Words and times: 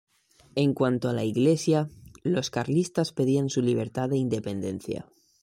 En 0.55 0.73
cuanto 0.73 1.09
a 1.09 1.13
la 1.13 1.25
Iglesia, 1.25 1.87
los 2.23 2.49
carlistas 2.49 3.11
pedían 3.11 3.51
su 3.51 3.61
libertad 3.61 4.11
e 4.11 4.17
independencia. 4.17 5.05